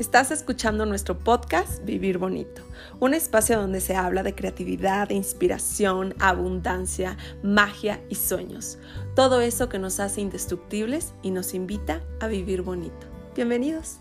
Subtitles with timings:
[0.00, 2.62] Estás escuchando nuestro podcast Vivir Bonito,
[3.00, 8.78] un espacio donde se habla de creatividad, inspiración, abundancia, magia y sueños.
[9.14, 13.06] Todo eso que nos hace indestructibles y nos invita a vivir bonito.
[13.36, 13.98] Bienvenidos.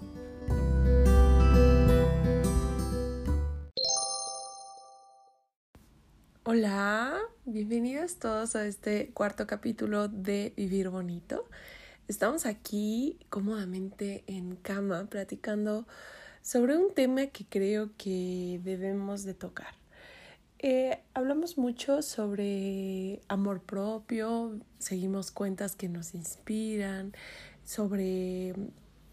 [6.45, 11.49] Hola, bienvenidos todos a este cuarto capítulo de Vivir Bonito.
[12.09, 15.85] Estamos aquí cómodamente en cama platicando
[16.41, 19.75] sobre un tema que creo que debemos de tocar.
[20.57, 27.13] Eh, hablamos mucho sobre amor propio, seguimos cuentas que nos inspiran,
[27.63, 28.55] sobre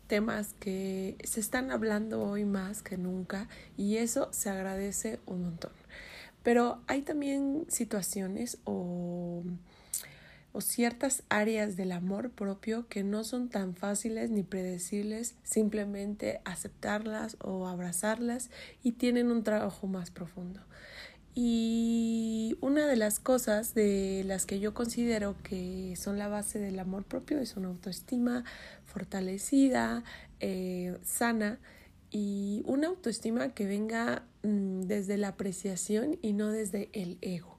[0.06, 5.73] temas que se están hablando hoy más que nunca y eso se agradece un montón.
[6.42, 9.42] Pero hay también situaciones o
[10.56, 17.37] o ciertas áreas del amor propio que no son tan fáciles ni predecibles, simplemente aceptarlas
[17.42, 18.48] o abrazarlas
[18.83, 20.62] y tienen un trabajo más profundo.
[21.34, 26.78] Y una de las cosas de las que yo considero que son la base del
[26.78, 28.44] amor propio es una autoestima
[28.86, 30.05] fortalecida,
[30.41, 31.61] eh, sana
[32.11, 37.56] y una autoestima que venga mm, desde la apreciación y no desde el ego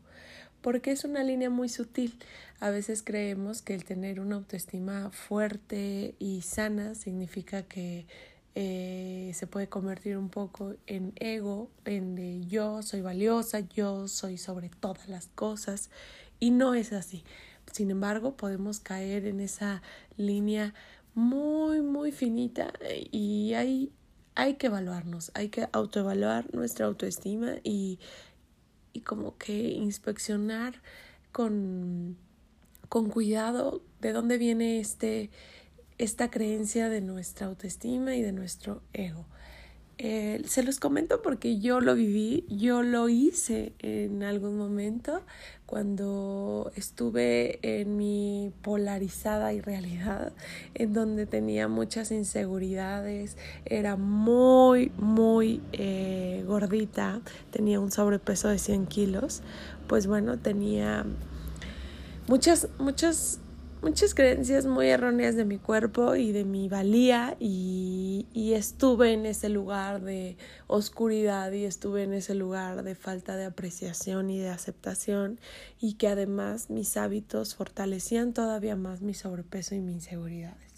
[0.68, 2.20] porque es una línea muy sutil.
[2.60, 8.06] A veces creemos que el tener una autoestima fuerte y sana significa que
[8.54, 14.38] eh, se puede convertir un poco en ego, en de yo soy valiosa, yo soy
[14.38, 15.90] sobre todas las cosas
[16.38, 17.24] y no es así.
[17.72, 19.82] Sin embargo, podemos caer en esa
[20.18, 20.74] línea
[21.16, 22.74] muy, muy finita
[23.10, 23.94] y hay,
[24.36, 28.00] hay que evaluarnos, hay que autoevaluar nuestra autoestima y
[28.98, 30.82] y como que inspeccionar
[31.32, 32.18] con,
[32.90, 35.30] con cuidado de dónde viene este,
[36.00, 39.28] esta creencia de nuestra autoestima y de nuestro ego.
[40.00, 45.24] Eh, se los comento porque yo lo viví, yo lo hice en algún momento
[45.66, 50.34] cuando estuve en mi polarizada irrealidad,
[50.76, 58.86] en donde tenía muchas inseguridades, era muy, muy eh, gordita, tenía un sobrepeso de 100
[58.86, 59.42] kilos,
[59.88, 61.08] pues bueno, tenía
[62.28, 63.40] muchas, muchas
[63.88, 69.50] muchas creencias muy erróneas de mi cuerpo y de mi valía y, estuve en ese
[69.50, 70.36] lugar de
[70.68, 75.40] oscuridad y estuve en ese lugar de falta de apreciación y de aceptación
[75.80, 80.74] y que además mis hábitos fortalecían todavía más mi sobrepeso y mis inseguridades.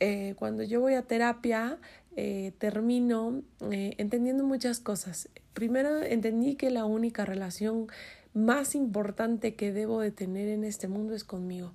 [0.00, 1.78] Eh, cuando yo voy a terapia
[2.16, 5.28] eh, termino eh, entendiendo muchas cosas.
[5.52, 7.88] Primero entendí que la única relación
[8.34, 11.72] más importante que debo de tener en este mundo es conmigo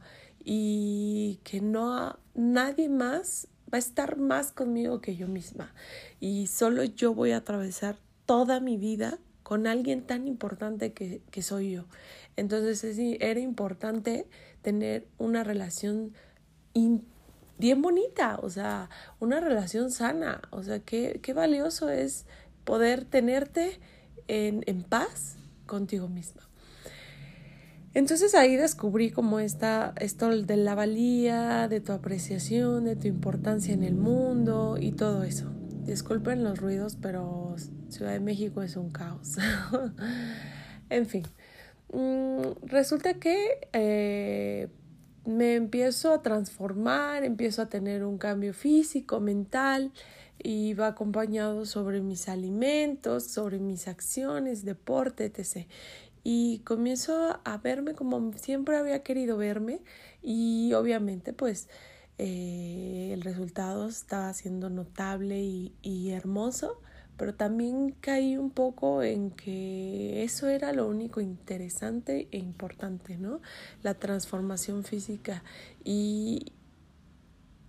[0.50, 5.74] y que no nadie más va a estar más conmigo que yo misma
[6.22, 11.41] y solo yo voy a atravesar toda mi vida con alguien tan importante que, que
[11.41, 11.86] soy yo.
[12.38, 14.25] Entonces era importante
[14.62, 16.13] tener una relación
[16.74, 22.25] bien bonita, o sea, una relación sana, o sea, qué, qué valioso es
[22.63, 23.81] poder tenerte
[24.30, 26.47] en, en paz contigo misma.
[27.97, 33.74] Entonces ahí descubrí como esta, esto de la valía, de tu apreciación, de tu importancia
[33.74, 35.52] en el mundo y todo eso.
[35.84, 37.56] Disculpen los ruidos, pero
[37.90, 39.38] Ciudad de México es un caos.
[40.91, 41.24] en fin,
[41.91, 44.68] mm, resulta que eh,
[45.25, 49.91] me empiezo a transformar, empiezo a tener un cambio físico, mental,
[50.40, 55.66] y va acompañado sobre mis alimentos, sobre mis acciones, deporte, etc
[56.30, 59.80] y comienzo a verme como siempre había querido verme
[60.22, 61.70] y obviamente pues
[62.18, 66.82] eh, el resultado estaba siendo notable y, y hermoso,
[67.16, 73.40] pero también caí un poco en que eso era lo único interesante e importante, ¿no?
[73.82, 75.46] La transformación física
[75.86, 76.52] y,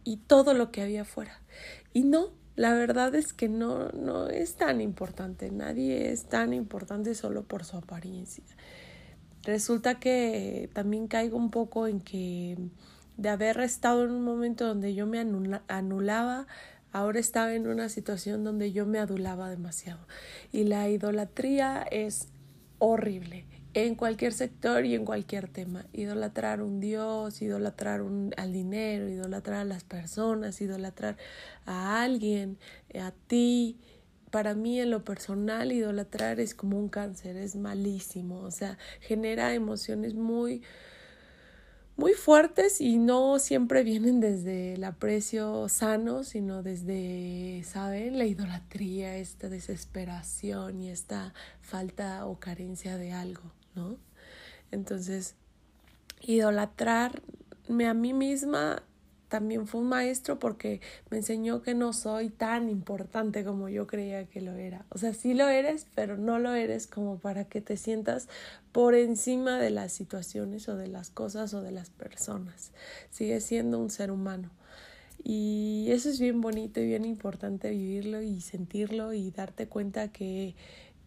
[0.02, 1.42] y todo lo que había afuera.
[1.92, 7.14] Y no, la verdad es que no, no es tan importante, nadie es tan importante
[7.14, 8.42] solo por su apariencia.
[9.44, 12.58] Resulta que también caigo un poco en que
[13.16, 15.20] de haber estado en un momento donde yo me
[15.68, 16.48] anulaba,
[16.90, 20.00] ahora estaba en una situación donde yo me adulaba demasiado.
[20.50, 22.26] Y la idolatría es
[22.80, 25.86] horrible en cualquier sector y en cualquier tema.
[25.92, 31.16] Idolatrar un Dios, idolatrar un, al dinero, idolatrar a las personas, idolatrar
[31.66, 32.58] a alguien,
[32.98, 33.78] a ti.
[34.30, 39.54] Para mí en lo personal idolatrar es como un cáncer, es malísimo, o sea, genera
[39.54, 40.62] emociones muy
[41.98, 48.18] muy fuertes y no siempre vienen desde el aprecio sano, sino desde, ¿saben?
[48.18, 53.42] La idolatría, esta desesperación y esta falta o carencia de algo,
[53.78, 53.96] ¿no?
[54.70, 55.34] Entonces,
[56.20, 58.82] idolatrarme a mí misma
[59.28, 60.80] también fue un maestro porque
[61.10, 64.84] me enseñó que no soy tan importante como yo creía que lo era.
[64.88, 68.28] O sea, sí lo eres, pero no lo eres como para que te sientas
[68.72, 72.72] por encima de las situaciones o de las cosas o de las personas.
[73.10, 74.50] Sigues siendo un ser humano.
[75.24, 80.54] Y eso es bien bonito y bien importante vivirlo y sentirlo y darte cuenta que,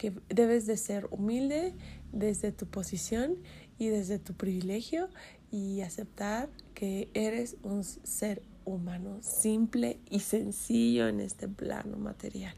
[0.02, 1.76] que debes de ser humilde
[2.12, 3.38] desde tu posición
[3.78, 5.10] y desde tu privilegio
[5.52, 12.56] y aceptar que eres un ser humano simple y sencillo en este plano material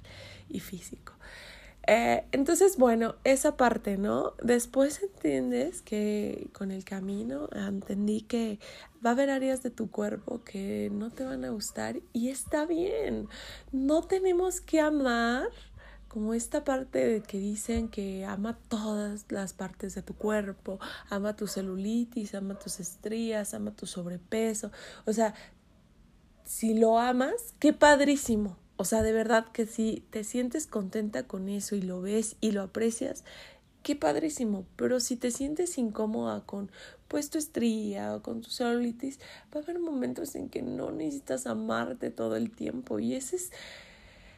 [0.47, 1.11] y físico.
[1.85, 4.35] Eh, entonces, bueno, esa parte, ¿no?
[4.41, 8.59] Después entiendes que con el camino entendí que
[9.05, 12.65] va a haber áreas de tu cuerpo que no te van a gustar y está
[12.65, 13.27] bien.
[13.73, 15.49] No tenemos que amar
[16.13, 20.79] como esta parte de que dicen que ama todas las partes de tu cuerpo,
[21.09, 24.71] ama tu celulitis, ama tus estrías, ama tu sobrepeso.
[25.05, 25.33] O sea,
[26.45, 28.57] si lo amas, qué padrísimo.
[28.75, 32.51] O sea, de verdad que si te sientes contenta con eso y lo ves y
[32.51, 33.23] lo aprecias,
[33.81, 34.67] qué padrísimo.
[34.75, 36.71] Pero si te sientes incómoda con
[37.07, 39.19] pues tu estría o con tu celulitis,
[39.51, 43.51] va a haber momentos en que no necesitas amarte todo el tiempo y ese es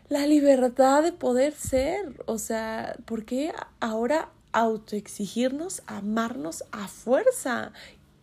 [0.10, 2.24] la libertad de poder ser.
[2.26, 7.72] O sea, ¿por qué ahora autoexigirnos, amarnos a fuerza?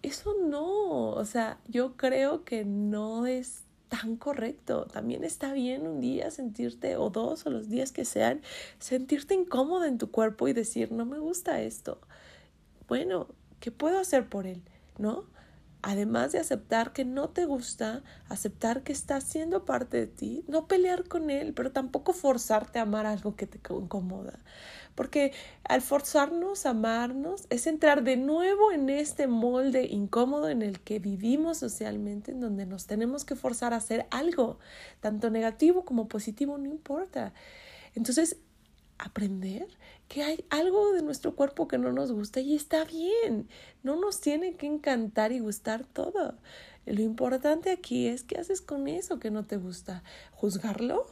[0.03, 4.87] Eso no, o sea, yo creo que no es tan correcto.
[4.87, 8.41] También está bien un día sentirte, o dos, o los días que sean,
[8.79, 11.99] sentirte incómodo en tu cuerpo y decir, no me gusta esto.
[12.89, 13.29] Bueno,
[13.61, 14.63] ¿qué puedo hacer por él?
[14.99, 15.25] ¿No?
[15.83, 20.69] Además de aceptar que no te gusta, aceptar que está siendo parte de ti, no
[20.69, 24.39] pelear con él, pero tampoco forzarte a amar algo que te incomoda.
[24.95, 25.33] Porque
[25.65, 31.01] al forzarnos a amarnos es entrar de nuevo en este molde incómodo en el que
[31.01, 34.59] vivimos socialmente, en donde nos tenemos que forzar a hacer algo,
[35.01, 37.33] tanto negativo como positivo, no importa.
[37.95, 38.37] Entonces,
[38.99, 39.67] aprender
[40.13, 43.49] que hay algo de nuestro cuerpo que no nos gusta y está bien.
[43.83, 46.35] No nos tiene que encantar y gustar todo.
[46.85, 50.03] Lo importante aquí es qué haces con eso que no te gusta.
[50.33, 51.07] ¿Juzgarlo?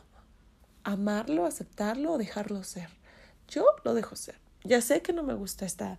[0.85, 1.47] ¿Amarlo?
[1.47, 2.91] ¿Aceptarlo o dejarlo ser?
[3.49, 4.35] Yo lo dejo ser.
[4.65, 5.97] Ya sé que no me gusta esta,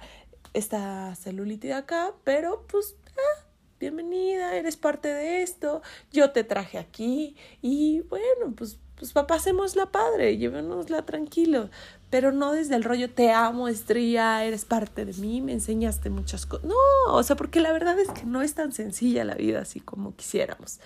[0.53, 3.45] esta celulitis acá, pero pues ah,
[3.79, 5.81] bienvenida, eres parte de esto,
[6.11, 9.37] yo te traje aquí y bueno, pues pues papá,
[9.75, 11.71] la padre, llévenosla tranquilo,
[12.11, 16.45] pero no desde el rollo te amo, estrella, eres parte de mí, me enseñaste muchas
[16.45, 16.67] cosas.
[16.67, 16.75] No,
[17.07, 20.15] o sea, porque la verdad es que no es tan sencilla la vida así como
[20.15, 20.79] quisiéramos.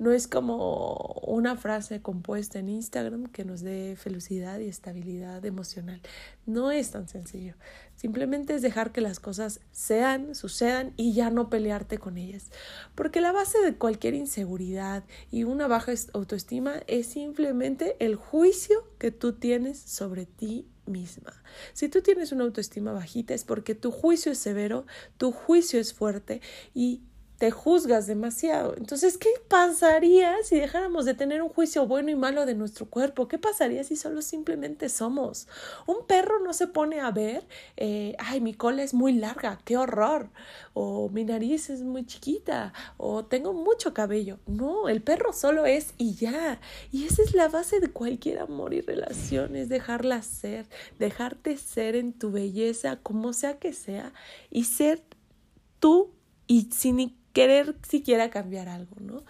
[0.00, 6.00] No es como una frase compuesta en Instagram que nos dé felicidad y estabilidad emocional.
[6.46, 7.52] No es tan sencillo.
[7.96, 12.50] Simplemente es dejar que las cosas sean, sucedan y ya no pelearte con ellas.
[12.94, 19.10] Porque la base de cualquier inseguridad y una baja autoestima es simplemente el juicio que
[19.10, 21.42] tú tienes sobre ti misma.
[21.74, 24.86] Si tú tienes una autoestima bajita es porque tu juicio es severo,
[25.18, 26.40] tu juicio es fuerte
[26.72, 27.02] y
[27.40, 28.74] te juzgas demasiado.
[28.76, 33.28] Entonces, ¿qué pasaría si dejáramos de tener un juicio bueno y malo de nuestro cuerpo?
[33.28, 35.48] ¿Qué pasaría si solo simplemente somos?
[35.86, 39.78] Un perro no se pone a ver, eh, ay, mi cola es muy larga, qué
[39.78, 40.28] horror,
[40.74, 44.38] o mi nariz es muy chiquita, o tengo mucho cabello.
[44.46, 46.60] No, el perro solo es y ya.
[46.92, 50.66] Y esa es la base de cualquier amor y relaciones, dejarla ser,
[50.98, 54.12] dejarte ser en tu belleza, como sea que sea,
[54.50, 55.02] y ser
[55.78, 56.10] tú
[56.46, 56.98] y sin
[57.32, 59.22] querer siquiera cambiar algo, ¿no?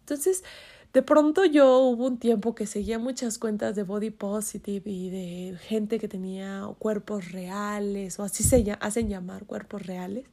[0.00, 0.42] Entonces,
[0.92, 5.58] de pronto yo hubo un tiempo que seguía muchas cuentas de body positive y de
[5.58, 10.24] gente que tenía cuerpos reales o así se hacen llamar cuerpos reales.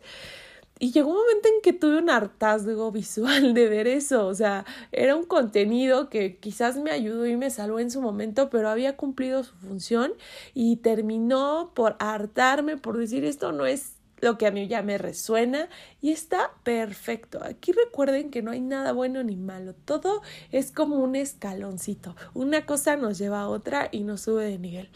[0.77, 4.65] Y llegó un momento en que tuve un hartazgo visual de ver eso, o sea,
[4.91, 8.97] era un contenido que quizás me ayudó y me salvó en su momento, pero había
[8.97, 10.13] cumplido su función
[10.53, 13.94] y terminó por hartarme, por decir esto no es
[14.25, 15.69] lo que a mí ya me resuena
[16.01, 17.43] y está perfecto.
[17.43, 22.65] Aquí recuerden que no hay nada bueno ni malo, todo es como un escaloncito, una
[22.65, 24.89] cosa nos lleva a otra y nos sube de nivel.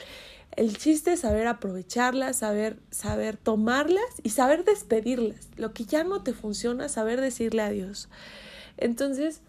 [0.56, 5.50] El chiste es saber aprovecharlas, saber, saber tomarlas y saber despedirlas.
[5.58, 8.10] Lo que ya no te funciona, saber decirle adiós.
[8.78, 9.42] Entonces,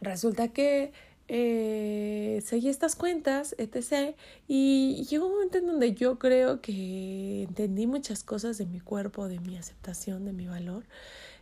[0.00, 0.92] resulta que
[1.28, 4.16] eh, seguí estas cuentas, etc.
[4.46, 9.28] Y llegó un momento en donde yo creo que entendí muchas cosas de mi cuerpo,
[9.28, 10.84] de mi aceptación, de mi valor.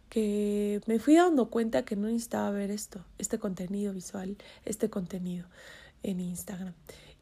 [0.08, 5.46] que me fui dando cuenta que no necesitaba ver esto, este contenido visual, este contenido
[6.02, 6.74] en Instagram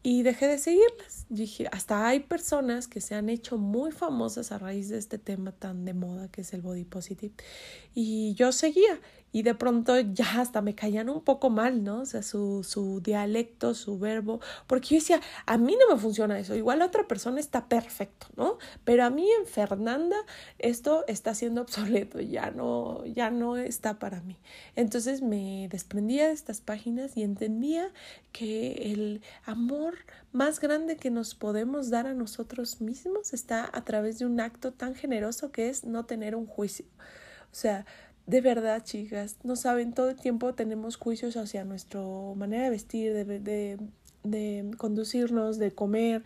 [0.05, 1.25] y dejé de seguirlas.
[1.31, 5.51] Dije, hasta hay personas que se han hecho muy famosas a raíz de este tema
[5.51, 7.33] tan de moda que es el body positive.
[7.95, 9.01] Y yo seguía
[9.35, 12.03] y de pronto ya hasta me caían un poco mal, ¿no?
[12.03, 14.39] O sea, su, su dialecto, su verbo,
[14.69, 18.29] porque yo decía, a mí no me funciona eso, igual a otra persona está perfecto,
[18.37, 18.59] ¿no?
[18.85, 20.15] Pero a mí en Fernanda
[20.61, 24.37] esto está siendo obsoleto, ya no, ya no está para mí.
[24.77, 27.91] Entonces me desprendía de estas páginas y entendía
[28.31, 29.97] que el amor
[30.31, 34.73] más grande que nos podemos dar a nosotros mismos está a través de un acto
[34.73, 36.87] tan generoso que es no tener un juicio.
[37.55, 37.87] O sea,
[38.27, 42.01] de verdad, chicas, no saben, todo el tiempo tenemos juicios hacia nuestra
[42.35, 43.79] manera de vestir, de,
[44.23, 46.23] de, conducirnos, de comer,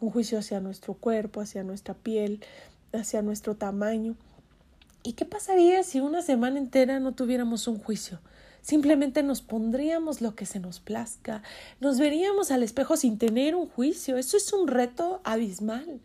[0.00, 2.42] un juicio hacia nuestro cuerpo, hacia nuestra piel,
[2.92, 4.16] hacia nuestro tamaño.
[5.02, 8.20] ¿Y qué pasaría si una semana entera no tuviéramos un juicio?
[8.62, 11.42] Simplemente nos pondríamos lo que se nos plazca,
[11.80, 14.16] nos veríamos al espejo sin tener un juicio.
[14.16, 16.00] Eso es un reto abismal.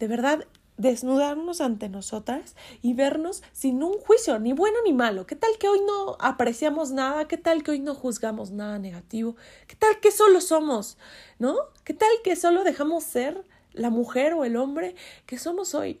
[0.00, 0.44] De verdad,
[0.80, 5.26] desnudarnos ante nosotras y vernos sin un juicio, ni bueno ni malo.
[5.26, 7.28] ¿Qué tal que hoy no apreciamos nada?
[7.28, 9.36] ¿Qué tal que hoy no juzgamos nada negativo?
[9.66, 10.96] ¿Qué tal que solo somos?
[11.38, 11.54] ¿No?
[11.84, 13.44] ¿Qué tal que solo dejamos ser
[13.74, 14.94] la mujer o el hombre
[15.26, 16.00] que somos hoy?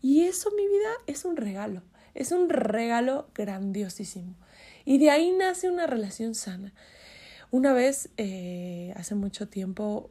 [0.00, 1.82] Y eso, mi vida, es un regalo.
[2.14, 4.36] Es un regalo grandiosísimo.
[4.84, 6.72] Y de ahí nace una relación sana.
[7.50, 10.10] Una vez, eh, hace mucho tiempo,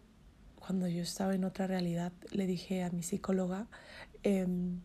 [0.70, 3.68] cuando yo estaba en otra realidad, le dije a mi psicóloga,
[4.24, 4.80] Em,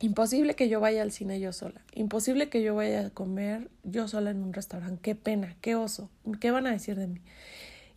[0.00, 4.08] imposible que yo vaya al cine yo sola, imposible que yo vaya a comer yo
[4.08, 7.20] sola en un restaurante, qué pena, qué oso, qué van a decir de mí.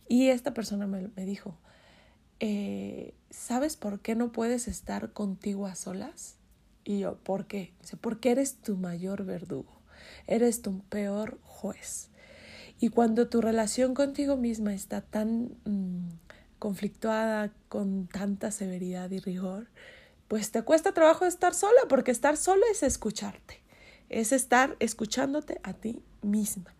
[0.08, 1.56] Y esta persona me, me dijo,
[2.40, 6.36] eh, ¿sabes por qué no puedes estar contigo a solas?
[6.84, 7.72] Y yo, ¿por qué?
[7.80, 9.80] Dice, porque eres tu mayor verdugo,
[10.26, 12.10] eres tu peor juez.
[12.78, 16.10] Y cuando tu relación contigo misma está tan mm,
[16.58, 19.68] conflictuada, con tanta severidad y rigor,
[20.28, 23.62] pues te cuesta trabajo estar sola, porque estar sola es escucharte,
[24.08, 26.74] es estar escuchándote a ti misma.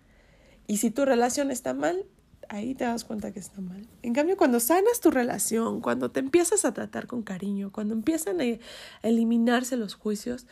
[0.66, 2.06] Y si tu relación está mal,
[2.48, 3.86] ahí te das cuenta que está mal.
[4.02, 8.40] En cambio, cuando sanas tu relación, cuando te empiezas a tratar con cariño, cuando empiezan
[8.40, 8.44] a
[9.02, 10.46] eliminarse los juicios,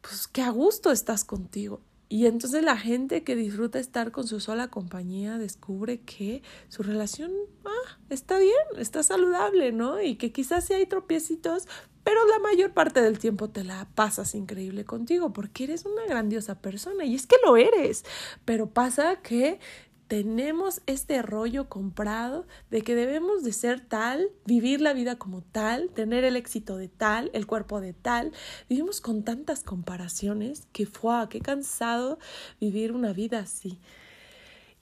[0.00, 1.80] pues qué a gusto estás contigo.
[2.08, 7.32] Y entonces la gente que disfruta estar con su sola compañía descubre que su relación
[7.64, 10.00] ah, está bien, está saludable, ¿no?
[10.00, 11.66] Y que quizás si hay tropiecitos,
[12.04, 16.60] pero la mayor parte del tiempo te la pasas increíble contigo porque eres una grandiosa
[16.60, 18.04] persona y es que lo eres.
[18.44, 19.58] Pero pasa que
[20.06, 25.88] tenemos este rollo comprado de que debemos de ser tal, vivir la vida como tal,
[25.90, 28.32] tener el éxito de tal, el cuerpo de tal.
[28.68, 32.18] Vivimos con tantas comparaciones que fue, qué cansado
[32.60, 33.78] vivir una vida así.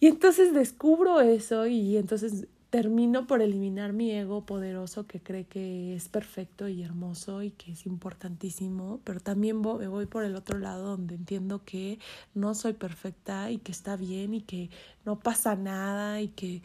[0.00, 5.94] Y entonces descubro eso y entonces termino por eliminar mi ego poderoso que cree que
[5.94, 10.58] es perfecto y hermoso y que es importantísimo, pero también voy, voy por el otro
[10.58, 11.98] lado donde entiendo que
[12.32, 14.70] no soy perfecta y que está bien y que
[15.04, 16.62] no pasa nada y que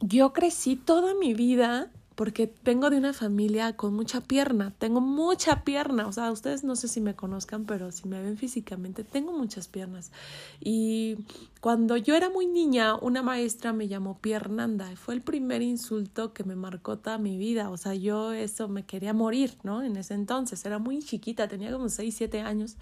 [0.00, 5.64] yo crecí toda mi vida porque vengo de una familia con mucha pierna, tengo mucha
[5.64, 9.32] pierna, o sea, ustedes no sé si me conozcan, pero si me ven físicamente, tengo
[9.32, 10.12] muchas piernas.
[10.60, 11.16] Y
[11.60, 16.44] cuando yo era muy niña, una maestra me llamó piernanda, fue el primer insulto que
[16.44, 19.82] me marcó toda mi vida, o sea, yo eso me quería morir, ¿no?
[19.82, 22.76] En ese entonces, era muy chiquita, tenía como 6, 7 años,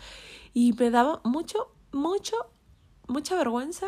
[0.52, 2.36] y me daba mucho, mucho,
[3.08, 3.86] mucha vergüenza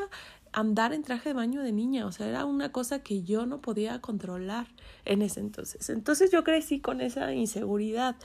[0.55, 3.61] andar en traje de baño de niña, o sea, era una cosa que yo no
[3.61, 4.69] podía controlar
[5.05, 5.91] en ese entonces.
[5.91, 8.17] Entonces yo crecí con esa inseguridad.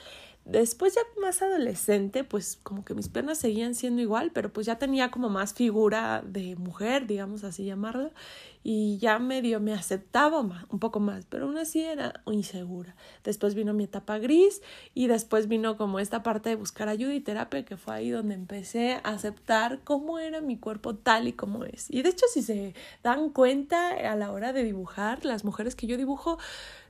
[0.45, 4.77] Después ya más adolescente, pues como que mis piernas seguían siendo igual, pero pues ya
[4.77, 8.11] tenía como más figura de mujer, digamos así llamarlo,
[8.63, 12.95] y ya medio me aceptaba más, un poco más, pero aún así era insegura.
[13.23, 14.61] Después vino mi etapa gris
[14.93, 18.35] y después vino como esta parte de buscar ayuda y terapia, que fue ahí donde
[18.35, 21.89] empecé a aceptar cómo era mi cuerpo tal y como es.
[21.89, 22.73] Y de hecho, si se
[23.03, 26.37] dan cuenta a la hora de dibujar, las mujeres que yo dibujo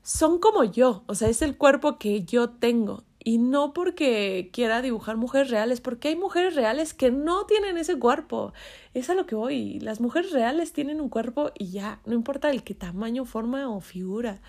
[0.01, 3.03] son como yo, o sea, es el cuerpo que yo tengo.
[3.23, 7.99] Y no porque quiera dibujar mujeres reales, porque hay mujeres reales que no tienen ese
[7.99, 8.53] cuerpo.
[8.93, 9.79] Es a lo que voy.
[9.81, 13.81] Las mujeres reales tienen un cuerpo y ya, no importa el qué tamaño, forma o
[13.81, 14.41] figura.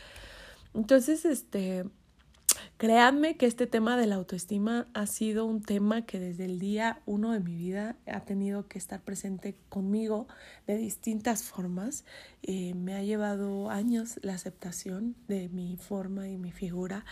[0.75, 1.85] Entonces, este,
[2.81, 7.03] Créanme que este tema de la autoestima ha sido un tema que desde el día
[7.05, 10.29] uno de mi vida ha tenido que estar presente conmigo
[10.67, 12.07] de distintas formas.
[12.43, 17.05] Eh, me ha llevado años la aceptación de mi forma y mi figura.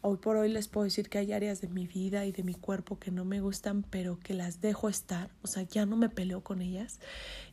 [0.00, 2.54] Hoy por hoy les puedo decir que hay áreas de mi vida y de mi
[2.54, 5.30] cuerpo que no me gustan, pero que las dejo estar.
[5.42, 7.00] O sea, ya no me peleo con ellas.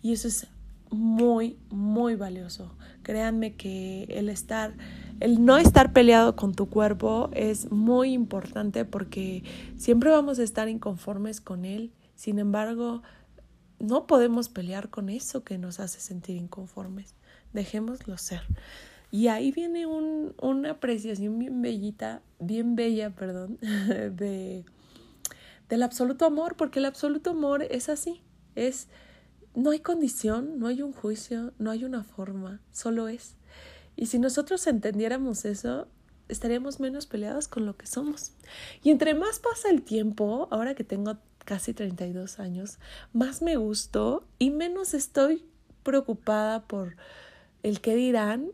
[0.04, 0.46] Y eso es
[0.94, 2.76] muy, muy valioso.
[3.04, 4.74] Créanme que el estar,
[5.20, 9.44] el no estar peleado con tu cuerpo es muy importante porque
[9.78, 11.92] siempre vamos a estar inconformes con él.
[12.16, 13.02] Sin embargo,
[13.80, 17.16] no podemos pelear con eso que nos hace sentir inconformes.
[17.52, 18.42] Dejémoslo ser.
[19.12, 24.66] Y ahí viene un, una apreciación bien bellita, bien bella, perdón, de,
[25.70, 28.24] del absoluto amor, porque el absoluto amor es así,
[28.56, 28.88] es
[29.56, 33.36] no hay condición, no hay un juicio, no hay una forma, solo es.
[33.96, 35.88] Y si nosotros entendiéramos eso,
[36.28, 38.34] estaríamos menos peleados con lo que somos.
[38.84, 42.80] Y entre más pasa el tiempo, ahora que tengo casi 32 años,
[43.12, 45.46] más me gusto y menos estoy
[45.84, 46.96] preocupada por
[47.62, 48.52] el que dirán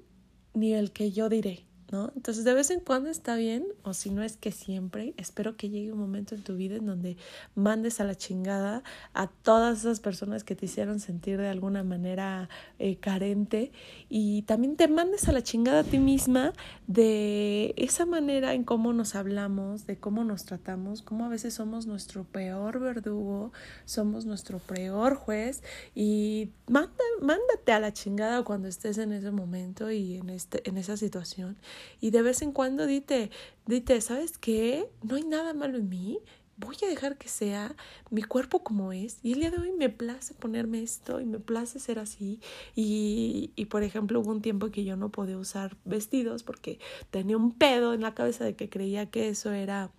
[0.54, 1.69] ni el que yo diré.
[1.92, 2.12] ¿No?
[2.16, 5.70] Entonces de vez en cuando está bien, o si no es que siempre, espero que
[5.70, 7.18] llegue un momento en tu vida en donde
[7.56, 12.50] mandes a la chingada a todas esas personas que te hicieron sentir de alguna manera
[12.78, 13.72] eh, carente
[14.10, 16.54] y también te mandes a la chingada a ti misma
[16.88, 21.86] de esa manera en cómo nos hablamos, de cómo nos tratamos, cómo a veces somos
[21.88, 23.52] nuestro peor verdugo,
[23.86, 25.64] somos nuestro peor juez
[25.96, 26.92] y manda,
[27.22, 31.58] mándate a la chingada cuando estés en ese momento y en, este, en esa situación
[32.00, 33.32] y de vez en cuando dite,
[33.66, 34.90] dite, ¿sabes qué?
[35.02, 36.20] No hay nada malo en mí,
[36.60, 37.76] voy a dejar que sea
[38.10, 39.20] mi cuerpo como es.
[39.24, 42.42] Y el día de hoy me place ponerme esto y me place ser así.
[42.76, 46.80] Y, y, por ejemplo, hubo un tiempo que yo no podía usar vestidos porque
[47.12, 49.92] tenía un pedo en la cabeza de que creía que eso era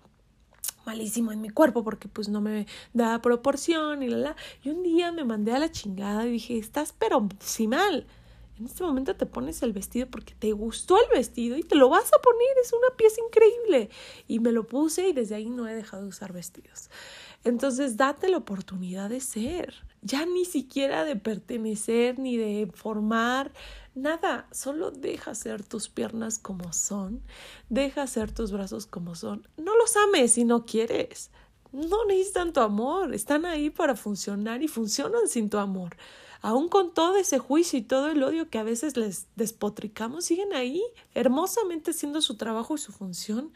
[0.85, 4.37] malísimo en mi cuerpo porque pues no me daba proporción y la la.
[4.63, 8.07] Y un día me mandé a la chingada y dije, estás pero sí mal.
[8.61, 11.89] En este momento te pones el vestido porque te gustó el vestido y te lo
[11.89, 13.89] vas a poner, es una pieza increíble.
[14.29, 16.91] Y me lo puse y desde ahí no he dejado de usar vestidos.
[17.43, 23.51] Entonces, date la oportunidad de ser, ya ni siquiera de pertenecer ni de formar
[23.95, 27.23] nada, solo deja ser tus piernas como son,
[27.71, 29.49] deja ser tus brazos como son.
[29.57, 31.31] No los ames si no quieres.
[31.73, 35.97] No necesitan tu amor, están ahí para funcionar y funcionan sin tu amor
[36.41, 40.53] aún con todo ese juicio y todo el odio que a veces les despotricamos, siguen
[40.53, 40.83] ahí
[41.15, 43.53] hermosamente haciendo su trabajo y su función.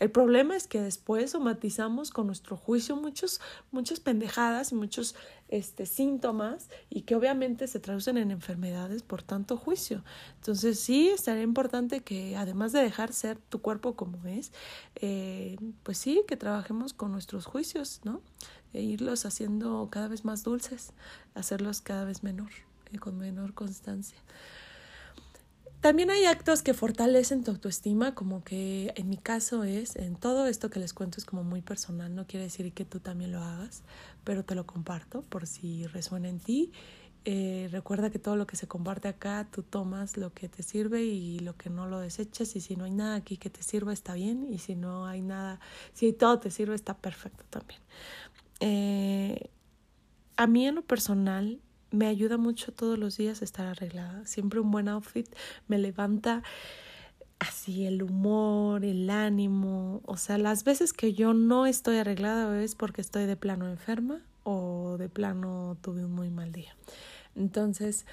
[0.00, 3.38] El problema es que después somatizamos con nuestro juicio muchos,
[3.70, 5.14] muchas pendejadas y muchos
[5.48, 10.02] este, síntomas y que obviamente se traducen en enfermedades por tanto juicio.
[10.36, 14.52] Entonces sí, estaría importante que además de dejar ser tu cuerpo como es,
[14.94, 18.22] eh, pues sí, que trabajemos con nuestros juicios, ¿no?
[18.72, 20.92] E irlos haciendo cada vez más dulces,
[21.34, 22.50] hacerlos cada vez menor,
[22.92, 24.18] y con menor constancia.
[25.80, 30.46] También hay actos que fortalecen tu autoestima, como que en mi caso es, en todo
[30.46, 33.40] esto que les cuento es como muy personal, no quiere decir que tú también lo
[33.40, 33.82] hagas,
[34.22, 36.70] pero te lo comparto por si resuena en ti.
[37.24, 41.02] Eh, recuerda que todo lo que se comparte acá, tú tomas lo que te sirve
[41.02, 43.92] y lo que no lo desechas y si no hay nada aquí que te sirva
[43.92, 45.60] está bien y si no hay nada,
[45.94, 47.80] si todo te sirve está perfecto también.
[48.60, 49.50] Eh,
[50.36, 54.24] a mí en lo personal me ayuda mucho todos los días estar arreglada.
[54.26, 55.26] Siempre un buen outfit
[55.68, 56.42] me levanta
[57.38, 60.02] así el humor, el ánimo.
[60.04, 64.22] O sea, las veces que yo no estoy arreglada es porque estoy de plano enferma
[64.44, 66.76] o de plano tuve un muy mal día.
[67.34, 68.06] Entonces,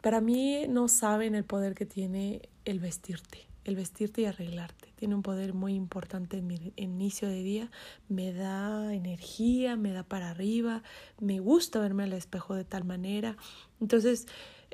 [0.00, 5.14] para mí no saben el poder que tiene el vestirte, el vestirte y arreglarte tiene
[5.14, 7.70] un poder muy importante en mi inicio de día,
[8.10, 10.82] me da energía, me da para arriba,
[11.18, 13.38] me gusta verme al espejo de tal manera.
[13.80, 14.26] Entonces,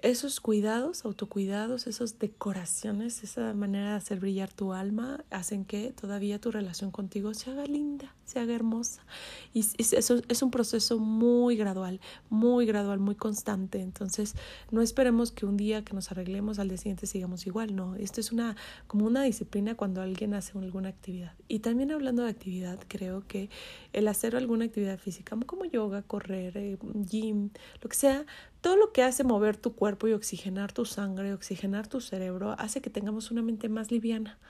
[0.06, 6.40] esos cuidados, autocuidados, esas decoraciones, esa manera de hacer brillar tu alma, hacen que todavía
[6.40, 9.04] tu relación contigo se haga linda, se haga hermosa.
[9.52, 13.80] Y eso es un proceso muy gradual, muy gradual, muy constante.
[13.80, 14.34] Entonces,
[14.70, 17.74] no esperemos que un día que nos arreglemos al día siguiente sigamos igual.
[17.74, 21.32] No, esto es una como una disciplina cuando alguien hace alguna actividad.
[21.48, 23.50] Y también hablando de actividad, creo que
[23.92, 27.50] el hacer alguna actividad física, como yoga, correr, eh, gym,
[27.82, 28.24] lo que sea,
[28.66, 32.80] todo lo que hace mover tu cuerpo y oxigenar tu sangre, oxigenar tu cerebro, hace
[32.80, 34.40] que tengamos una mente más liviana,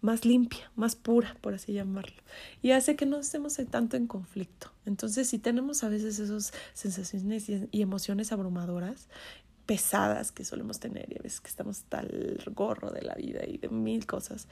[0.00, 2.20] más limpia, más pura, por así llamarlo.
[2.62, 4.72] Y hace que no estemos tanto en conflicto.
[4.86, 9.08] Entonces, si tenemos a veces esas sensaciones y emociones abrumadoras,
[9.66, 13.58] pesadas que solemos tener y a veces que estamos tal gorro de la vida y
[13.58, 14.48] de mil cosas,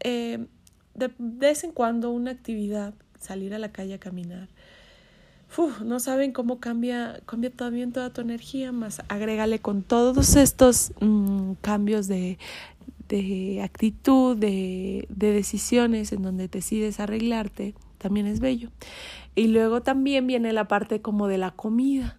[0.00, 0.46] eh,
[0.94, 4.48] de vez en cuando una actividad, salir a la calle a caminar.
[5.84, 11.52] No saben cómo cambia, cambia también toda tu energía, más agrégale con todos estos mm,
[11.62, 12.38] cambios de,
[13.08, 18.70] de actitud, de, de decisiones en donde decides arreglarte, también es bello.
[19.34, 22.18] Y luego también viene la parte como de la comida.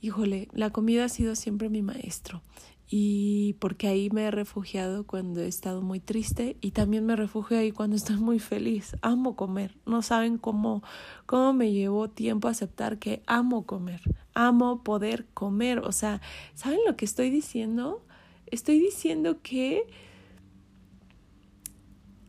[0.00, 2.42] Híjole, la comida ha sido siempre mi maestro
[2.88, 7.58] y porque ahí me he refugiado cuando he estado muy triste y también me refugio
[7.58, 8.96] ahí cuando estoy muy feliz.
[9.02, 9.76] Amo comer.
[9.86, 10.82] No saben cómo,
[11.26, 14.00] cómo me llevó tiempo aceptar que amo comer.
[14.34, 15.80] Amo poder comer.
[15.80, 16.20] O sea,
[16.54, 18.04] ¿saben lo que estoy diciendo?
[18.46, 19.82] Estoy diciendo que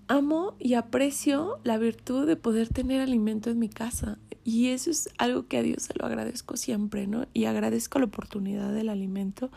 [0.08, 4.18] amo y aprecio la virtud de poder tener alimento en mi casa.
[4.48, 7.26] Y eso es algo que a Dios se lo agradezco siempre, ¿no?
[7.34, 9.52] Y agradezco la oportunidad del alimento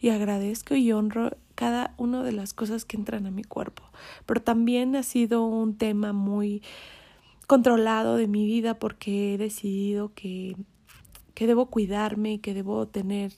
[0.00, 3.82] y agradezco y honro cada una de las cosas que entran a mi cuerpo.
[4.24, 6.62] Pero también ha sido un tema muy
[7.48, 10.54] controlado de mi vida porque he decidido que,
[11.34, 13.32] que debo cuidarme, que debo tener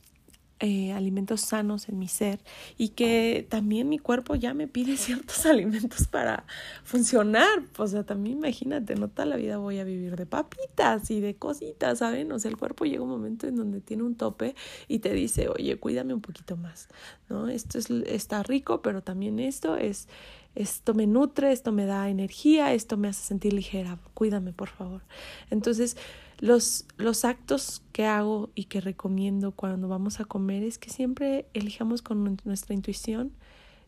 [0.60, 2.40] eh, alimentos sanos en mi ser
[2.76, 6.44] y que también mi cuerpo ya me pide ciertos alimentos para
[6.82, 7.62] funcionar.
[7.76, 11.36] O sea, también imagínate, no toda la vida voy a vivir de papitas y de
[11.36, 12.32] cositas, ¿saben?
[12.32, 14.56] O sea, el cuerpo llega un momento en donde tiene un tope
[14.88, 16.88] y te dice, oye, cuídame un poquito más,
[17.28, 17.48] ¿no?
[17.48, 20.08] Esto es, está rico, pero también esto es,
[20.56, 25.02] esto me nutre, esto me da energía, esto me hace sentir ligera, cuídame, por favor.
[25.50, 25.96] Entonces,
[26.38, 31.46] los, los actos que hago y que recomiendo cuando vamos a comer es que siempre
[31.52, 33.32] elijamos con nuestra intuición,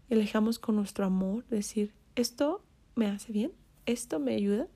[0.09, 2.63] elijamos con nuestro amor, decir, esto
[2.97, 3.53] me hace bien,
[3.87, 4.67] esto me ayuda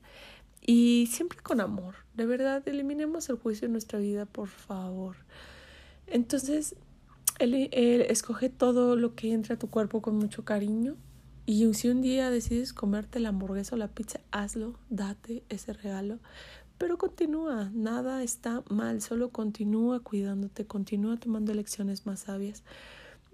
[0.65, 1.95] y siempre con amor.
[2.15, 5.17] De verdad, eliminemos el juicio en nuestra vida, por favor.
[6.07, 6.75] Entonces,
[7.39, 10.95] escoge todo lo que entra a tu cuerpo con mucho cariño.
[11.45, 16.19] Y si un día decides comerte la hamburguesa o la pizza, hazlo, date ese regalo,
[16.77, 22.63] pero continúa, nada está mal, solo continúa cuidándote, continúa tomando elecciones más sabias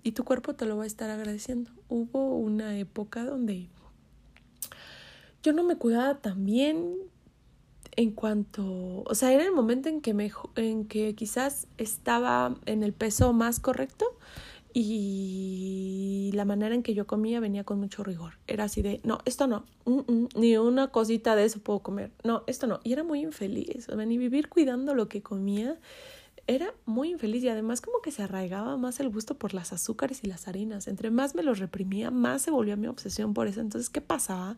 [0.04, 1.72] y tu cuerpo te lo va a estar agradeciendo.
[1.90, 3.70] Hubo una época donde
[5.44, 6.96] yo no me cuidaba tan bien
[7.96, 12.84] en cuanto, o sea, era el momento en que me en que quizás estaba en
[12.84, 14.06] el peso más correcto
[14.74, 18.34] y la manera en que yo comía venía con mucho rigor.
[18.48, 22.12] Era así de, no, esto no, mm, mm, ni una cosita de eso puedo comer,
[22.24, 22.80] no, esto no.
[22.84, 25.78] Y era muy infeliz, sea, ni vivir cuidando lo que comía
[26.48, 30.24] era muy infeliz y además como que se arraigaba más el gusto por las azúcares
[30.24, 30.88] y las harinas.
[30.88, 33.62] Entre más me los reprimía, más se volvió mi obsesión por eso.
[33.62, 34.58] Entonces, ¿qué pasaba?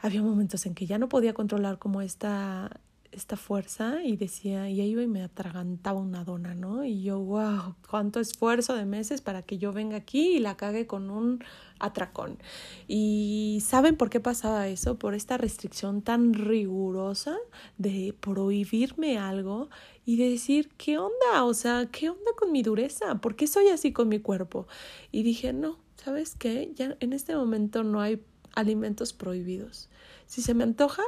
[0.00, 2.80] Había momentos en que ya no podía controlar como esta
[3.12, 6.84] esta fuerza y decía, y ahí iba me atragantaba una dona, ¿no?
[6.84, 10.86] Y yo, wow, cuánto esfuerzo de meses para que yo venga aquí y la cague
[10.86, 11.42] con un
[11.78, 12.38] atracón.
[12.86, 14.98] Y ¿saben por qué pasaba eso?
[14.98, 17.36] Por esta restricción tan rigurosa
[17.78, 19.70] de prohibirme algo
[20.04, 21.44] y de decir, ¿qué onda?
[21.44, 23.16] O sea, ¿qué onda con mi dureza?
[23.16, 24.68] ¿Por qué soy así con mi cuerpo?
[25.10, 26.72] Y dije, no, ¿sabes qué?
[26.74, 28.22] Ya en este momento no hay
[28.54, 29.88] alimentos prohibidos.
[30.26, 31.02] Si se me antoja,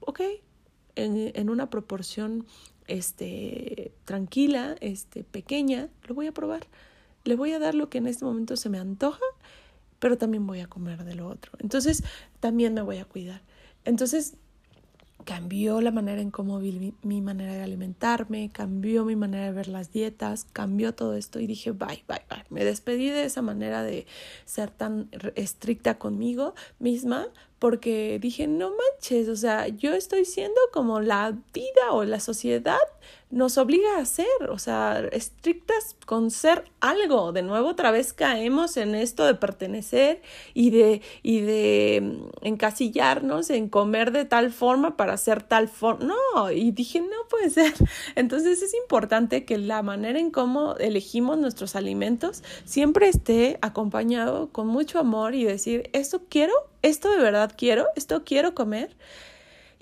[0.00, 0.20] ok,
[1.04, 2.46] en, una proporción
[2.86, 6.66] este, tranquila, este, pequeña, lo voy a probar.
[7.24, 9.24] Le voy a dar lo que en este momento se me antoja,
[9.98, 11.52] pero también voy a comer de lo otro.
[11.58, 12.02] Entonces,
[12.40, 13.42] también me voy a cuidar.
[13.84, 14.34] Entonces,
[15.24, 19.68] cambió la manera en cómo vi mi manera de alimentarme, cambió mi manera de ver
[19.68, 22.44] las dietas, cambió todo esto y dije, bye, bye, bye.
[22.48, 24.06] Me despedí de esa manera de
[24.44, 27.26] ser tan estricta conmigo misma
[27.60, 32.78] porque dije, no manches, o sea, yo estoy siendo como la vida o la sociedad
[33.30, 37.32] nos obliga a ser, o sea, estrictas con ser algo.
[37.32, 40.20] De nuevo, otra vez caemos en esto de pertenecer
[40.52, 46.06] y de, y de mm, encasillarnos en comer de tal forma para ser tal forma.
[46.34, 47.72] No, y dije, no puede ser.
[48.16, 54.66] Entonces es importante que la manera en cómo elegimos nuestros alimentos siempre esté acompañado con
[54.66, 58.96] mucho amor y decir, esto quiero, esto de verdad quiero, esto quiero comer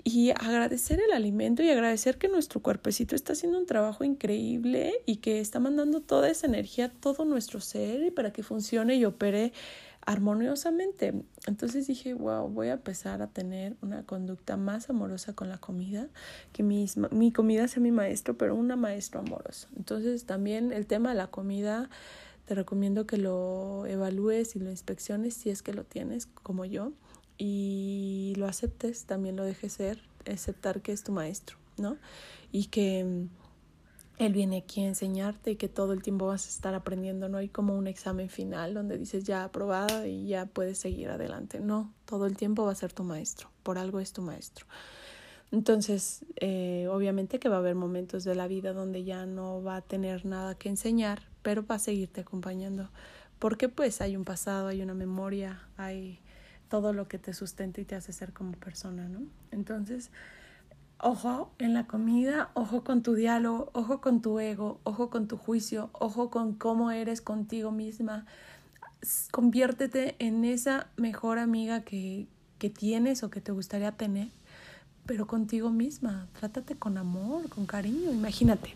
[0.03, 5.17] y agradecer el alimento y agradecer que nuestro cuerpecito está haciendo un trabajo increíble y
[5.17, 9.53] que está mandando toda esa energía a todo nuestro ser para que funcione y opere
[10.05, 11.13] armoniosamente.
[11.45, 16.07] Entonces dije, wow, voy a empezar a tener una conducta más amorosa con la comida,
[16.53, 19.67] que mi, mi comida sea mi maestro, pero una maestro amoroso.
[19.75, 21.89] Entonces también el tema de la comida,
[22.49, 26.93] te recomiendo que lo evalúes y lo inspecciones si es que lo tienes, como yo
[27.37, 31.97] y lo aceptes, también lo dejes ser, aceptar que es tu maestro, ¿no?
[32.51, 33.27] Y que
[34.17, 37.37] Él viene aquí a enseñarte y que todo el tiempo vas a estar aprendiendo, no
[37.37, 41.59] hay como un examen final donde dices ya aprobada y ya puedes seguir adelante.
[41.59, 44.65] No, todo el tiempo va a ser tu maestro, por algo es tu maestro.
[45.51, 49.75] Entonces, eh, obviamente que va a haber momentos de la vida donde ya no va
[49.75, 52.89] a tener nada que enseñar, pero va a seguirte acompañando,
[53.39, 56.19] porque pues hay un pasado, hay una memoria, hay
[56.69, 59.21] todo lo que te sustenta y te hace ser como persona, ¿no?
[59.51, 60.11] Entonces,
[61.01, 65.37] Ojo en la comida, ojo con tu diálogo, ojo con tu ego, ojo con tu
[65.37, 68.25] juicio, ojo con cómo eres contigo misma.
[69.31, 74.27] Conviértete en esa mejor amiga que, que tienes o que te gustaría tener,
[75.05, 76.27] pero contigo misma.
[76.37, 78.11] Trátate con amor, con cariño.
[78.11, 78.73] Imagínate,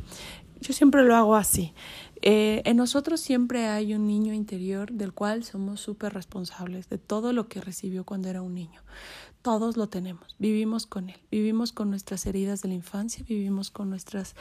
[0.63, 1.73] yo siempre lo hago así.
[2.21, 7.33] Eh, en nosotros siempre hay un niño interior del cual somos súper responsables de todo
[7.33, 8.81] lo que recibió cuando era un niño.
[9.41, 13.89] Todos lo tenemos, vivimos con él, vivimos con nuestras heridas de la infancia, vivimos con
[13.89, 14.35] nuestras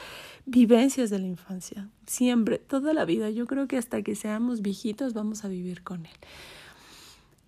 [0.45, 3.29] vivencias de la infancia, siempre, toda la vida.
[3.29, 6.17] Yo creo que hasta que seamos viejitos vamos a vivir con él.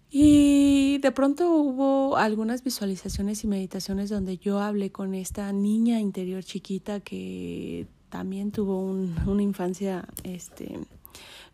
[0.10, 6.44] Y de pronto hubo algunas visualizaciones y meditaciones donde yo hablé con esta niña interior
[6.44, 10.80] chiquita que también tuvo una infancia, este,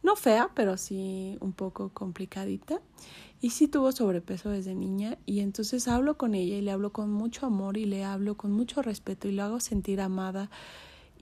[0.03, 2.81] no fea, pero sí un poco complicadita.
[3.43, 7.11] Y sí tuvo sobrepeso desde niña y entonces hablo con ella y le hablo con
[7.11, 10.51] mucho amor y le hablo con mucho respeto y lo hago sentir amada.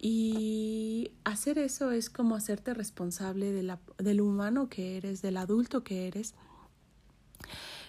[0.01, 5.85] Y hacer eso es como hacerte responsable de la, del humano que eres, del adulto
[5.85, 6.35] que eres.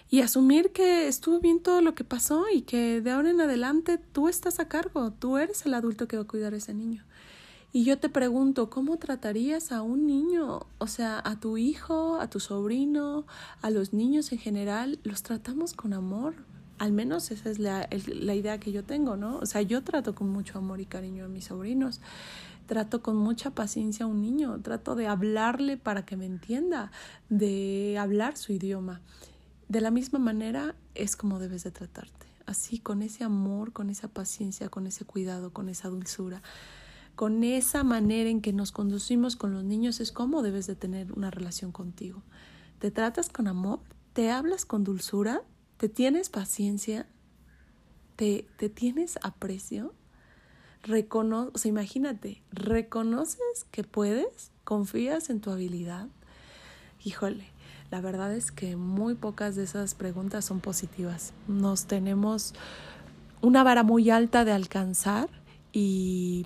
[0.09, 3.97] Y asumir que estuvo bien todo lo que pasó y que de ahora en adelante
[3.97, 7.05] tú estás a cargo, tú eres el adulto que va a cuidar a ese niño.
[7.73, 10.67] Y yo te pregunto, ¿cómo tratarías a un niño?
[10.77, 13.25] O sea, a tu hijo, a tu sobrino,
[13.61, 16.35] a los niños en general, los tratamos con amor.
[16.79, 19.37] Al menos esa es la, la idea que yo tengo, ¿no?
[19.37, 22.01] O sea, yo trato con mucho amor y cariño a mis sobrinos
[22.67, 26.89] trato con mucha paciencia a un niño, trato de hablarle para que me entienda,
[27.27, 29.01] de hablar su idioma.
[29.67, 34.07] De la misma manera es como debes de tratarte, así con ese amor, con esa
[34.07, 36.41] paciencia, con ese cuidado, con esa dulzura
[37.21, 41.13] con esa manera en que nos conducimos con los niños es como debes de tener
[41.13, 42.23] una relación contigo.
[42.79, 43.79] Te tratas con amor,
[44.13, 45.43] te hablas con dulzura,
[45.77, 47.05] te tienes paciencia,
[48.15, 49.93] te, te tienes aprecio,
[50.81, 56.07] recono o sea, imagínate, reconoces que puedes, confías en tu habilidad.
[57.03, 57.45] Híjole,
[57.91, 61.33] la verdad es que muy pocas de esas preguntas son positivas.
[61.47, 62.55] Nos tenemos
[63.41, 65.29] una vara muy alta de alcanzar
[65.71, 66.45] y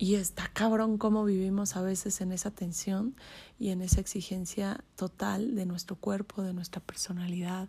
[0.00, 3.14] y está cabrón cómo vivimos a veces en esa tensión
[3.58, 7.68] y en esa exigencia total de nuestro cuerpo, de nuestra personalidad.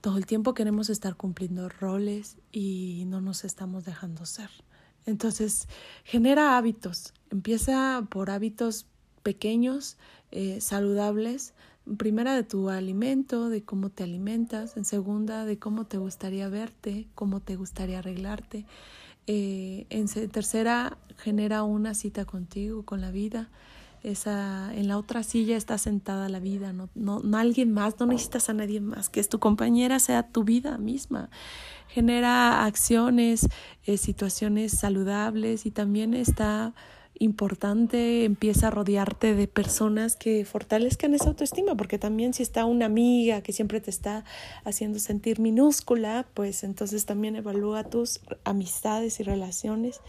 [0.00, 4.50] Todo el tiempo queremos estar cumpliendo roles y no nos estamos dejando ser.
[5.06, 5.68] Entonces,
[6.02, 7.14] genera hábitos.
[7.30, 8.86] Empieza por hábitos
[9.22, 9.98] pequeños,
[10.32, 11.54] eh, saludables.
[11.96, 14.76] Primera de tu alimento, de cómo te alimentas.
[14.76, 18.66] En segunda, de cómo te gustaría verte, cómo te gustaría arreglarte.
[19.32, 23.48] Eh, en tercera, genera una cita contigo, con la vida.
[24.02, 28.06] Esa, en la otra silla está sentada la vida, no, no, no alguien más, no
[28.06, 31.30] necesitas a nadie más, que es tu compañera sea tu vida misma.
[31.86, 33.48] Genera acciones,
[33.84, 36.74] eh, situaciones saludables y también está
[37.20, 42.86] importante, empieza a rodearte de personas que fortalezcan esa autoestima, porque también si está una
[42.86, 44.24] amiga que siempre te está
[44.64, 50.00] haciendo sentir minúscula, pues entonces también evalúa tus amistades y relaciones.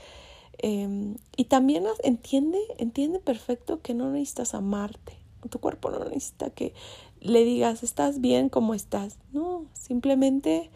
[0.58, 5.18] Em, y también entiende, entiende perfecto que no necesitas amarte.
[5.50, 6.74] Tu cuerpo no necesita que
[7.20, 9.18] le digas, estás bien como estás.
[9.34, 10.72] No, simplemente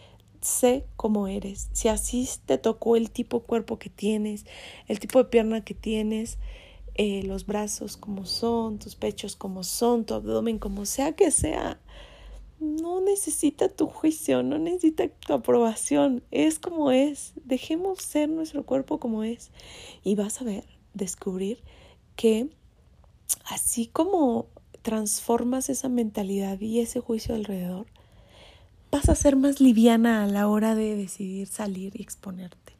[0.45, 1.69] sé cómo eres.
[1.73, 4.45] Si así te tocó el tipo de cuerpo que tienes,
[4.87, 6.37] el tipo de pierna que tienes,
[6.95, 11.79] eh, los brazos como son, tus pechos como son, tu abdomen como sea que sea,
[12.59, 17.33] no necesita tu juicio, no necesita tu aprobación, es como es.
[17.43, 19.51] Dejemos ser nuestro cuerpo como es.
[20.03, 21.59] Y vas a ver, descubrir
[22.15, 22.49] que
[23.45, 24.47] así como
[24.81, 27.87] transformas esa mentalidad y ese juicio alrededor,
[28.95, 32.77] vas a ser más liviana a la hora de decidir salir y exponerte.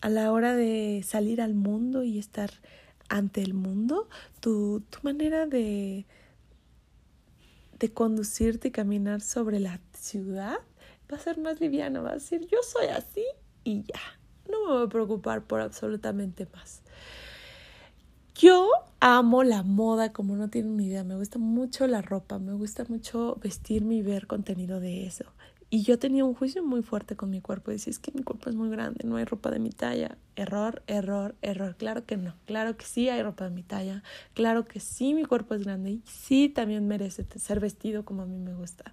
[0.00, 2.50] A la hora de salir al mundo y estar
[3.10, 4.08] ante el mundo,
[4.40, 6.06] tu, tu manera de,
[7.78, 10.56] de conducirte y caminar sobre la ciudad
[11.12, 13.24] va a ser más liviana, va a decir yo soy así
[13.64, 14.00] y ya,
[14.50, 16.80] no me voy a preocupar por absolutamente más.
[18.34, 18.68] Yo
[19.00, 22.84] amo la moda como no tienen ni idea, me gusta mucho la ropa, me gusta
[22.88, 25.24] mucho vestirme y ver contenido de eso.
[25.70, 27.70] y yo tenía un juicio muy fuerte con mi cuerpo.
[27.72, 30.16] Decía, es que mi cuerpo es muy grande, no hay ropa de mi talla.
[30.36, 31.74] Error, error, error.
[31.76, 32.34] Claro que no.
[32.46, 34.04] Claro que sí hay ropa de mi talla.
[34.34, 38.26] Claro que sí mi cuerpo es grande y sí también merece ser vestido como a
[38.26, 38.92] mí me gusta.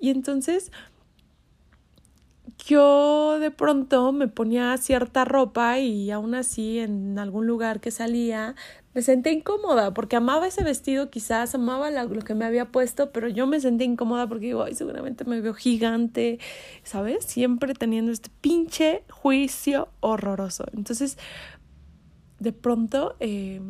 [0.00, 0.72] Y entonces
[2.66, 8.54] yo de pronto me ponía cierta ropa y aún así en algún lugar que salía
[8.94, 13.28] me sentía incómoda porque amaba ese vestido, quizás amaba lo que me había puesto, pero
[13.28, 16.38] yo me sentía incómoda porque digo, ay, seguramente me veo gigante,
[16.82, 17.24] ¿sabes?
[17.24, 20.64] Siempre teniendo este pinche juicio horroroso.
[20.74, 21.18] Entonces,
[22.40, 23.60] de pronto, eh,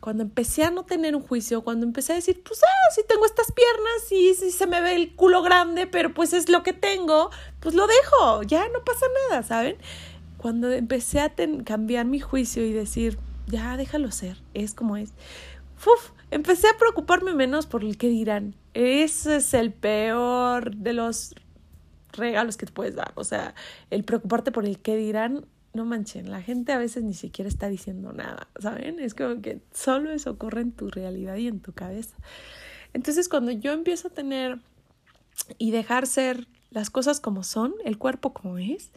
[0.00, 3.26] cuando empecé a no tener un juicio, cuando empecé a decir, pues, ah, sí tengo
[3.26, 6.72] estas piernas y sí, se me ve el culo grande, pero pues es lo que
[6.72, 9.76] tengo, pues lo dejo, ya no pasa nada, ¿saben?
[10.38, 11.34] Cuando empecé a
[11.64, 15.12] cambiar mi juicio y decir, ya déjalo ser, es como es,
[15.86, 18.54] uf, empecé a preocuparme menos por el que dirán.
[18.72, 21.34] Ese es el peor de los
[22.12, 23.54] regalos que te puedes dar, o sea,
[23.90, 27.68] el preocuparte por el que dirán no manchen, la gente a veces ni siquiera está
[27.68, 28.98] diciendo nada, ¿saben?
[28.98, 32.16] Es como que solo eso ocurre en tu realidad y en tu cabeza.
[32.92, 34.60] Entonces, cuando yo empiezo a tener
[35.58, 38.90] y dejar ser las cosas como son, el cuerpo como es,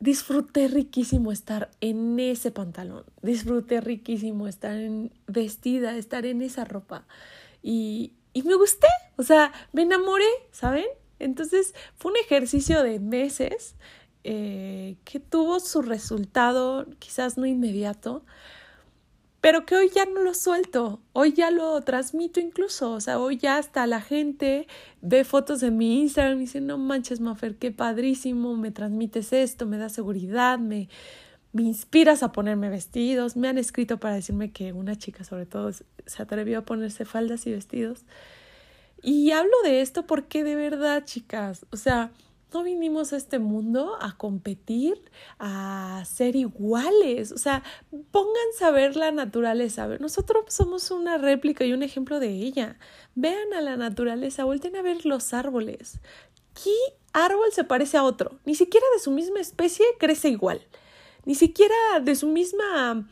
[0.00, 4.76] disfruté riquísimo estar en ese pantalón, disfruté riquísimo estar
[5.26, 7.06] vestida, estar en esa ropa
[7.62, 10.86] y, y me gusté, o sea, me enamoré, ¿saben?
[11.18, 13.74] Entonces fue un ejercicio de meses
[14.24, 18.22] eh, que tuvo su resultado quizás no inmediato,
[19.40, 23.38] pero que hoy ya no lo suelto, hoy ya lo transmito incluso, o sea, hoy
[23.38, 24.66] ya hasta la gente
[25.00, 29.64] ve fotos de mi Instagram y dice, no manches, Mafer, qué padrísimo, me transmites esto,
[29.64, 30.90] me da seguridad, me,
[31.52, 35.72] me inspiras a ponerme vestidos, me han escrito para decirme que una chica sobre todo
[35.72, 38.04] se atrevió a ponerse faldas y vestidos.
[39.02, 42.10] Y hablo de esto porque de verdad, chicas, o sea,
[42.52, 45.00] no vinimos a este mundo a competir,
[45.38, 47.32] a ser iguales.
[47.32, 47.62] O sea,
[48.10, 49.86] pónganse a ver la naturaleza.
[49.98, 52.78] Nosotros somos una réplica y un ejemplo de ella.
[53.14, 56.00] Vean a la naturaleza, vuelten a ver los árboles.
[56.54, 56.74] ¿Qué
[57.12, 58.38] árbol se parece a otro?
[58.44, 60.60] Ni siquiera de su misma especie crece igual.
[61.24, 63.08] Ni siquiera de su misma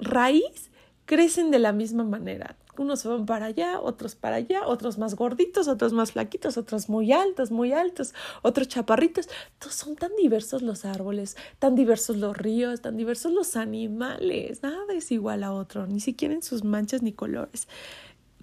[0.00, 0.70] raíz
[1.04, 5.68] crecen de la misma manera unos van para allá, otros para allá, otros más gorditos,
[5.68, 9.28] otros más flaquitos, otros muy altos, muy altos, otros chaparritos.
[9.68, 14.62] Son tan diversos los árboles, tan diversos los ríos, tan diversos los animales.
[14.62, 17.68] Nada es igual a otro, ni siquiera en sus manchas ni colores.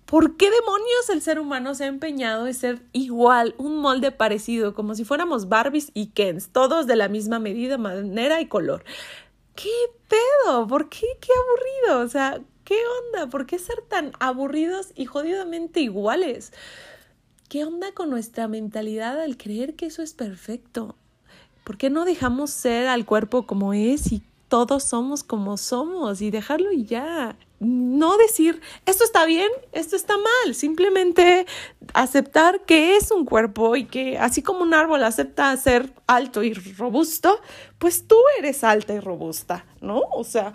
[0.06, 4.74] ¿Por qué demonios el ser humano se ha empeñado en ser igual, un molde parecido,
[4.74, 8.86] como si fuéramos Barbies y Kens, todos de la misma medida, manera y color?
[9.54, 9.70] ¿Qué
[10.08, 10.66] pedo?
[10.66, 11.08] ¿Por qué?
[11.20, 12.06] Qué aburrido.
[12.06, 13.30] O sea, ¿Qué onda?
[13.30, 16.52] ¿Por qué ser tan aburridos y jodidamente iguales?
[17.48, 20.98] ¿Qué onda con nuestra mentalidad al creer que eso es perfecto?
[21.64, 26.30] ¿Por qué no dejamos ser al cuerpo como es y todos somos como somos y
[26.30, 27.38] dejarlo y ya?
[27.62, 31.46] No decir, esto está bien, esto está mal, simplemente
[31.94, 36.54] aceptar que es un cuerpo y que así como un árbol acepta ser alto y
[36.54, 37.40] robusto,
[37.80, 40.02] pues tú eres alta y robusta, ¿no?
[40.12, 40.52] O sea,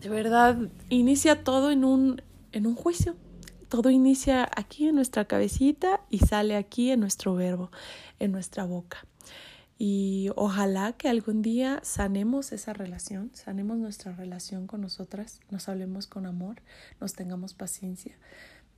[0.00, 0.56] de verdad,
[0.88, 2.22] inicia todo en un,
[2.52, 3.16] en un juicio.
[3.68, 7.70] Todo inicia aquí en nuestra cabecita y sale aquí en nuestro verbo,
[8.20, 8.98] en nuestra boca.
[9.78, 16.06] Y ojalá que algún día sanemos esa relación, sanemos nuestra relación con nosotras, nos hablemos
[16.06, 16.62] con amor,
[17.00, 18.16] nos tengamos paciencia,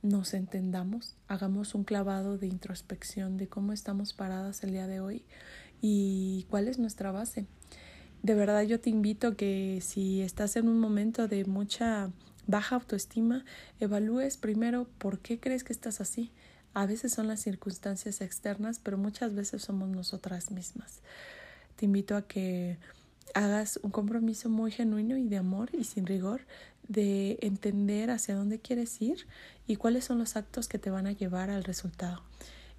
[0.01, 5.23] nos entendamos, hagamos un clavado de introspección de cómo estamos paradas el día de hoy
[5.81, 7.45] y cuál es nuestra base
[8.21, 12.11] de verdad yo te invito que si estás en un momento de mucha
[12.47, 13.45] baja autoestima,
[13.79, 16.31] evalúes primero por qué crees que estás así.
[16.73, 21.01] A veces son las circunstancias externas, pero muchas veces somos nosotras mismas.
[21.75, 22.77] Te invito a que
[23.33, 26.41] hagas un compromiso muy genuino y de amor y sin rigor
[26.87, 29.27] de entender hacia dónde quieres ir
[29.67, 32.23] y cuáles son los actos que te van a llevar al resultado.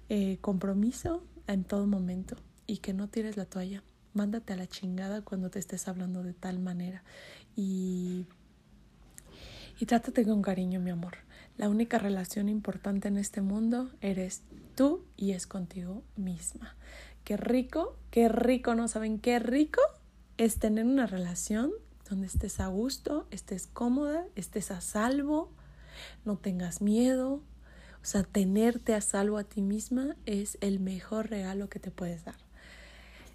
[0.09, 2.35] Eh, compromiso en todo momento
[2.67, 3.81] y que no tires la toalla
[4.13, 7.03] mándate a la chingada cuando te estés hablando de tal manera.
[7.55, 8.25] Y,
[9.79, 11.17] y trátate con cariño, mi amor.
[11.57, 14.41] La única relación importante en este mundo eres
[14.75, 16.75] tú y es contigo misma.
[17.23, 19.81] Qué rico, qué rico, ¿no saben qué rico
[20.37, 21.71] es tener una relación
[22.09, 25.51] donde estés a gusto, estés cómoda, estés a salvo,
[26.25, 27.41] no tengas miedo.
[28.01, 32.25] O sea, tenerte a salvo a ti misma es el mejor regalo que te puedes
[32.25, 32.35] dar.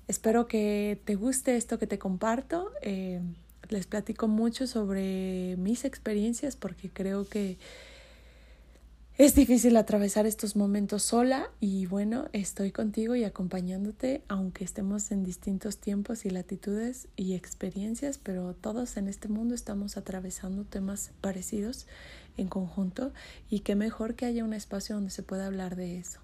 [0.09, 2.71] Espero que te guste esto que te comparto.
[2.83, 3.21] Eh,
[3.69, 7.59] les platico mucho sobre mis experiencias porque creo que
[9.19, 15.25] es difícil atravesar estos momentos sola y bueno, estoy contigo y acompañándote, aunque estemos en
[15.25, 21.87] distintos tiempos y latitudes y experiencias, pero todos en este mundo estamos atravesando temas parecidos
[22.37, 23.13] en conjunto
[23.49, 26.21] y qué mejor que haya un espacio donde se pueda hablar de eso.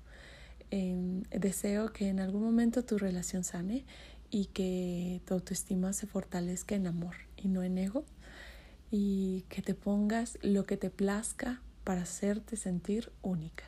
[1.30, 3.84] Deseo que en algún momento tu relación sane
[4.30, 8.04] y que tu autoestima se fortalezca en amor y no en ego
[8.90, 13.64] y que te pongas lo que te plazca para hacerte sentir única.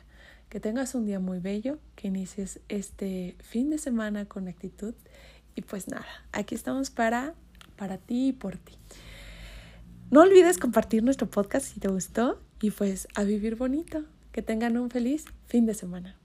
[0.49, 4.95] Que tengas un día muy bello, que inicies este fin de semana con actitud
[5.55, 7.35] y pues nada, aquí estamos para
[7.75, 8.73] para ti y por ti.
[10.11, 14.03] No olvides compartir nuestro podcast si te gustó y pues a vivir bonito.
[14.31, 16.17] Que tengan un feliz fin de semana.